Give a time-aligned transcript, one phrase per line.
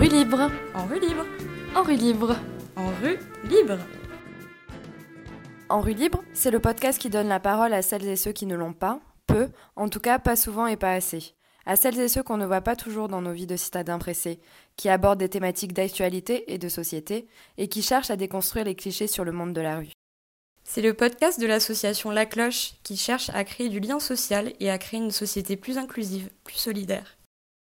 [0.00, 0.50] rue libre.
[0.74, 1.26] En rue libre.
[1.76, 2.36] En rue libre.
[2.74, 3.78] En rue libre.
[5.68, 8.46] En rue libre, c'est le podcast qui donne la parole à celles et ceux qui
[8.46, 11.34] ne l'ont pas, peu, en tout cas pas souvent et pas assez.
[11.66, 14.40] À celles et ceux qu'on ne voit pas toujours dans nos vies de citadins pressés,
[14.76, 19.06] qui abordent des thématiques d'actualité et de société, et qui cherchent à déconstruire les clichés
[19.06, 19.92] sur le monde de la rue.
[20.64, 24.70] C'est le podcast de l'association La Cloche qui cherche à créer du lien social et
[24.70, 27.19] à créer une société plus inclusive, plus solidaire.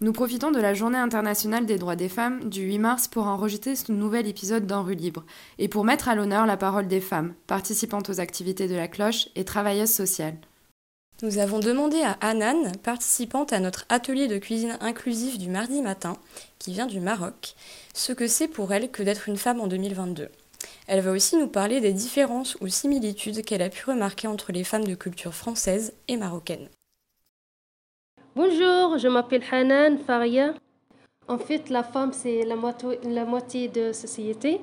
[0.00, 3.74] Nous profitons de la Journée internationale des droits des femmes du 8 mars pour enregistrer
[3.74, 5.24] ce nouvel épisode d'En rue libre
[5.58, 9.28] et pour mettre à l'honneur la parole des femmes, participantes aux activités de la cloche
[9.34, 10.36] et travailleuses sociales.
[11.22, 16.16] Nous avons demandé à Anan, participante à notre atelier de cuisine inclusif du mardi matin,
[16.60, 17.56] qui vient du Maroc,
[17.92, 20.28] ce que c'est pour elle que d'être une femme en 2022.
[20.86, 24.62] Elle va aussi nous parler des différences ou similitudes qu'elle a pu remarquer entre les
[24.62, 26.68] femmes de culture française et marocaine.
[28.40, 30.54] Bonjour, je m'appelle Hanan Faria.
[31.26, 34.60] En fait, la femme, c'est la, moitié, de la société.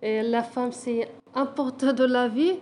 [0.00, 2.54] La femme, c'est important de la vie.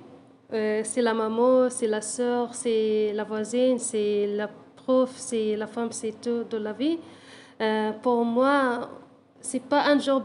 [0.53, 5.69] Euh, c'est la maman, c'est la soeur, c'est la voisine, c'est la prof, c'est la
[5.69, 6.99] femme, c'est tout de la vie.
[7.61, 8.91] Euh, pour moi,
[9.41, 10.25] c'est pas un jour,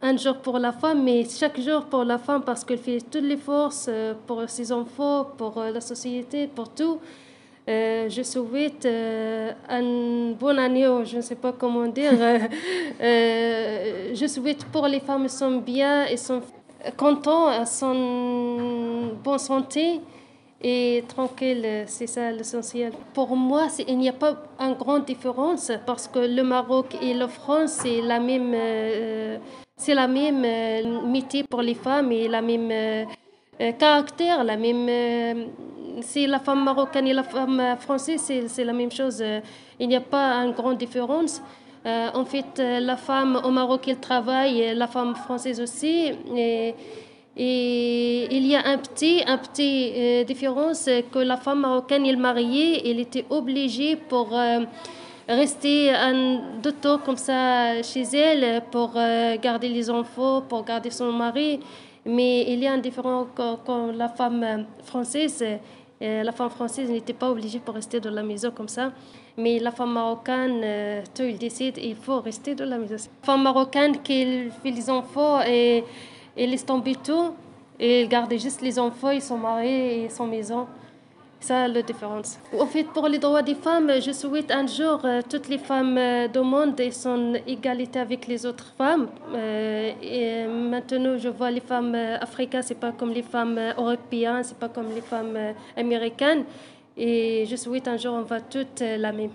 [0.00, 3.24] un jour pour la femme, mais chaque jour pour la femme parce qu'elle fait toutes
[3.24, 7.00] les forces euh, pour ses enfants, pour la société, pour tout.
[7.66, 12.12] Euh, je souhaite euh, une bonne année, je ne sais pas comment dire.
[13.00, 16.42] Euh, je souhaite pour les femmes sont bien, elles sont
[16.96, 20.00] contentes, elles sont en bonne santé
[20.62, 21.84] et tranquilles.
[21.86, 22.92] C'est ça l'essentiel.
[23.12, 27.28] Pour moi, il n'y a pas une grande différence parce que le Maroc et la
[27.28, 28.54] France, c'est la même,
[29.76, 30.46] c'est la même
[31.10, 33.06] métier pour les femmes et la même
[33.78, 35.50] caractère, la même
[36.00, 39.22] c'est la femme marocaine et la femme française, c'est la même chose.
[39.78, 41.42] Il n'y a pas une grande différence.
[41.86, 46.12] Euh, en fait, la femme au Maroc, elle travaille, la femme française aussi.
[46.36, 46.74] Et,
[47.36, 52.88] il y a un petit, un petit euh, différence que la femme marocaine, elle mariée,
[52.88, 54.60] elle était obligée pour euh,
[55.28, 58.94] rester un, deux temps comme ça chez elle, pour
[59.42, 61.60] garder les enfants, pour garder son mari.
[62.06, 65.56] Mais il y a un différent quand la femme française, euh,
[66.00, 68.92] la femme française n'était pas obligée pour rester dans la maison comme ça.
[69.36, 72.94] Mais la femme marocaine, euh, tout il décide, il faut rester dans la maison.
[72.94, 75.84] La femme marocaine qui fait les enfants et,
[76.36, 77.34] et laisse tomber tout,
[77.80, 80.66] et elle garde juste les enfants, ils sont mariés et son maison
[81.44, 82.38] ça la différence.
[82.58, 85.98] En fait, pour les droits des femmes, je souhaite un jour euh, toutes les femmes
[85.98, 89.08] euh, du monde sont égalité avec les autres femmes.
[89.34, 90.43] Euh, et
[90.74, 94.90] maintenant, je vois les femmes africaines, c'est pas comme les femmes européennes, c'est pas comme
[94.94, 95.38] les femmes
[95.76, 96.44] américaines.
[96.96, 99.30] Et je souhaite un jour on va toutes la même.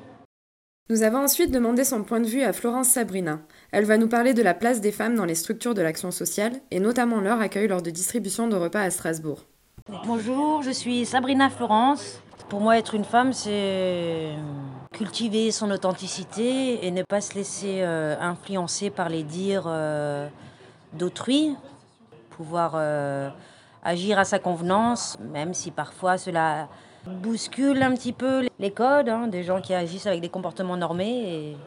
[0.89, 3.39] Nous avons ensuite demandé son point de vue à Florence Sabrina.
[3.71, 6.53] Elle va nous parler de la place des femmes dans les structures de l'action sociale
[6.71, 9.45] et notamment leur accueil lors de distribution de repas à Strasbourg.
[10.05, 12.21] Bonjour, je suis Sabrina Florence.
[12.49, 14.29] Pour moi, être une femme, c'est
[14.91, 20.27] cultiver son authenticité et ne pas se laisser euh, influencer par les dires euh,
[20.99, 21.55] d'autrui,
[22.29, 23.29] pouvoir euh,
[23.83, 26.67] agir à sa convenance, même si parfois cela
[27.07, 31.33] bouscule un petit peu les codes hein, des gens qui agissent avec des comportements normés.
[31.33, 31.57] Et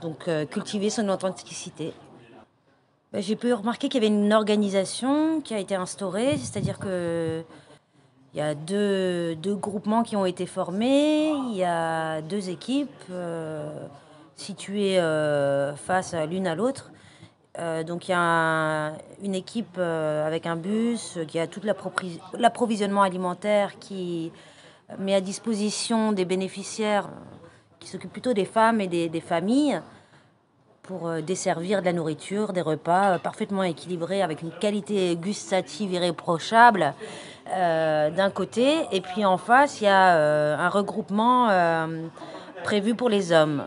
[0.00, 1.92] donc cultiver son authenticité.
[3.14, 7.44] Bah, j'ai pu remarquer qu'il y avait une organisation qui a été instaurée, c'est-à-dire que
[8.34, 13.86] il y a deux, groupements qui ont été formés, il y a deux équipes euh,
[14.34, 16.90] situées euh, face l'une à l'autre.
[17.58, 18.92] Euh, donc il y a
[19.22, 21.60] une équipe avec un bus qui a tout
[22.34, 24.32] l'approvisionnement alimentaire qui
[24.98, 27.08] met à disposition des bénéficiaires
[27.84, 29.80] qui s'occupent plutôt des femmes et des, familles
[30.82, 35.92] pour euh, desservir de la nourriture, des repas euh, parfaitement équilibrés avec une qualité gustative
[35.92, 36.94] irréprochable
[37.50, 41.50] euh, d'un côté, et puis en face il y a un regroupement
[42.64, 43.66] prévu pour les hommes.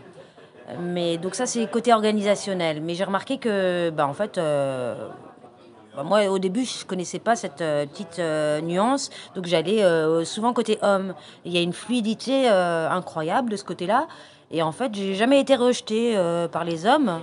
[0.80, 2.80] Mais donc ça c'est côté organisationnel.
[2.82, 7.58] Mais j'ai remarqué que, bah, en fait, bah, moi au début je connaissais pas cette
[7.58, 8.20] petite
[8.62, 9.82] nuance, donc j'allais
[10.24, 11.14] souvent côté homme.
[11.44, 14.06] Il y a une fluidité incroyable de ce côté-là.
[14.50, 17.20] Et en fait, j'ai jamais été rejetée euh, par les hommes,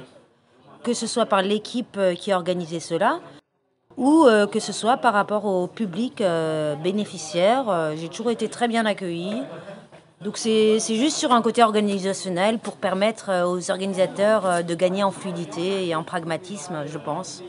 [0.83, 3.19] que ce soit par l'équipe euh, qui a organisé cela,
[3.97, 6.21] ou euh, que ce soit par rapport au public
[6.83, 7.93] bénéficiaire.
[7.95, 9.41] j'ai toujours été très bien accueillie.
[10.21, 15.87] Donc c'est juste sur un côté organisationnel pour permettre aux organisateurs de gagner en fluidité
[15.87, 17.43] et en pragmatisme, je pense.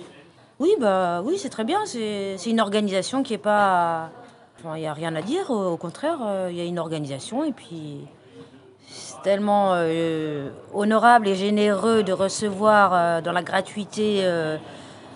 [0.59, 1.81] Oui, bah, oui c'est très bien.
[1.87, 4.11] C'est une organisation qui n'est pas...
[4.65, 6.19] Il n'y a rien à dire, au contraire,
[6.51, 8.01] il y a une organisation et puis
[9.27, 14.57] tellement euh, honorable et généreux de recevoir euh, dans la gratuité euh,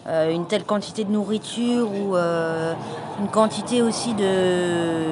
[0.07, 5.05] une telle quantité de nourriture ou une quantité aussi de,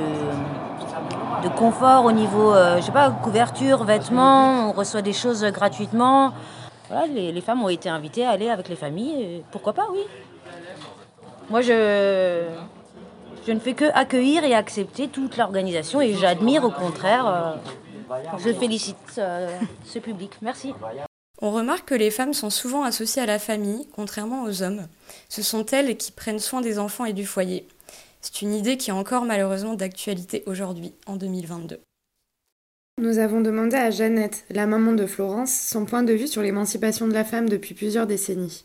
[1.42, 6.32] de confort au niveau, je sais pas, couverture, vêtements, on reçoit des choses gratuitement.
[6.88, 10.00] Voilà, les, femmes ont été invitées à aller avec les familles, pourquoi pas, oui.
[11.50, 12.44] Moi, je,
[13.46, 17.58] je ne fais que accueillir et accepter toute l'organisation et j'admire au contraire
[18.38, 19.48] je félicite euh,
[19.84, 20.32] ce public.
[20.42, 20.74] Merci.
[21.40, 24.88] On remarque que les femmes sont souvent associées à la famille, contrairement aux hommes.
[25.28, 27.68] Ce sont elles qui prennent soin des enfants et du foyer.
[28.20, 31.80] C'est une idée qui est encore malheureusement d'actualité aujourd'hui, en 2022.
[33.00, 37.06] Nous avons demandé à Jeannette, la maman de Florence, son point de vue sur l'émancipation
[37.06, 38.64] de la femme depuis plusieurs décennies.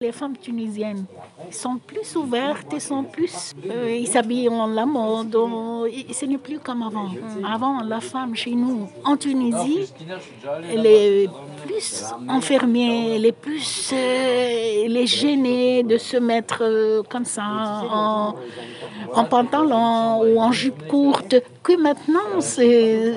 [0.00, 1.06] Les femmes tunisiennes
[1.50, 5.32] sont plus ouvertes, et sont plus, euh, ils s'habillent en la mode.
[5.32, 7.10] ce n'est plus comme avant.
[7.44, 9.92] Avant, la femme chez nous, en Tunisie,
[10.70, 11.28] elle est
[11.66, 17.44] plus enfermée, elle est plus, euh, elle est gênée de se mettre euh, comme ça
[17.44, 18.34] en,
[19.12, 21.34] en pantalon ou en jupe courte.
[21.62, 23.14] Que maintenant, c'est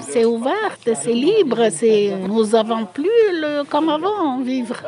[0.00, 1.68] c'est ouverte, c'est libre.
[1.70, 4.82] C'est, nous n'avons plus le, comme avant vivre.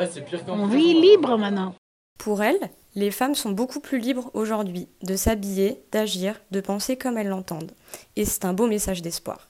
[0.49, 1.75] On vit libre maintenant.
[2.19, 2.59] Pour elle,
[2.97, 7.73] les femmes sont beaucoup plus libres aujourd'hui de s'habiller, d'agir, de penser comme elles l'entendent.
[8.17, 9.47] Et c'est un beau message d'espoir.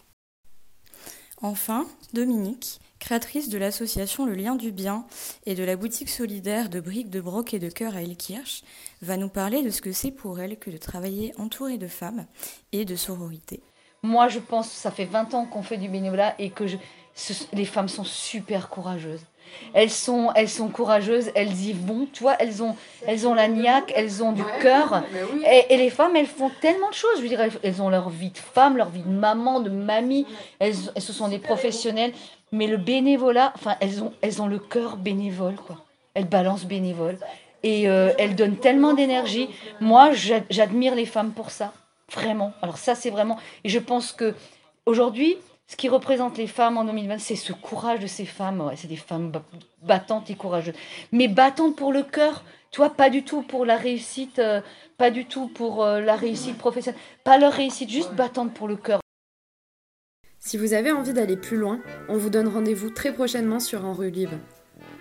[1.40, 5.06] Enfin, Dominique, créatrice de l'association Le Lien du Bien
[5.44, 8.62] et de la boutique solidaire de briques de broc et de cœur à Elkirch,
[9.02, 12.26] va nous parler de ce que c'est pour elle que de travailler entourée de femmes
[12.72, 13.62] et de sororité.
[14.02, 16.64] Moi, je pense, ça fait 20 ans qu'on fait du bénévolat et que
[17.52, 19.22] les femmes sont super courageuses.
[19.74, 22.76] Elles sont, elles sont courageuses, elles y vont, tu vois, elles ont,
[23.06, 25.02] elles ont la niaque, elles ont du cœur.
[25.70, 27.16] Et, les femmes, elles font tellement de choses.
[27.16, 30.26] Je veux dire, elles, ont leur vie de femme, leur vie de maman, de mamie.
[30.58, 32.12] Elles, elles ce sont des professionnelles.
[32.52, 35.84] Mais le bénévolat, enfin, elles ont, elles ont le cœur bénévole, quoi.
[36.14, 37.18] Elles balancent bénévole.
[37.62, 39.48] Et euh, elles donnent tellement d'énergie.
[39.80, 40.10] Moi,
[40.50, 41.72] j'admire les femmes pour ça.
[42.12, 42.52] Vraiment.
[42.62, 43.38] Alors ça, c'est vraiment...
[43.64, 44.34] Et je pense que
[44.86, 48.70] aujourd'hui, ce qui représente les femmes en 2020, c'est ce courage de ces femmes.
[48.76, 49.32] c'est des femmes
[49.82, 50.74] battantes et courageuses.
[51.10, 52.44] Mais battantes pour le cœur.
[52.70, 54.60] Toi, pas du tout pour la réussite, euh,
[54.98, 57.00] pas du tout pour euh, la réussite professionnelle.
[57.24, 59.00] Pas leur réussite, juste battantes pour le cœur.
[60.46, 63.92] Si vous avez envie d'aller plus loin, on vous donne rendez-vous très prochainement sur En
[63.92, 64.38] rue libre.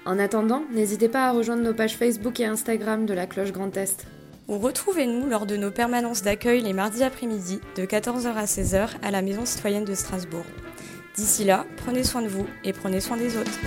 [0.03, 3.77] En attendant, n'hésitez pas à rejoindre nos pages Facebook et Instagram de la Cloche Grand
[3.77, 4.07] Est.
[4.47, 9.12] Ou retrouvez-nous lors de nos permanences d'accueil les mardis après-midi de 14h à 16h à
[9.12, 10.45] la Maison citoyenne de Strasbourg.
[11.15, 13.59] D'ici là, prenez soin de vous et prenez soin des autres.